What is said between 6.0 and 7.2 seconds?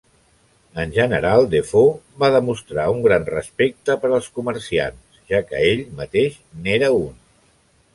mateix n'era un.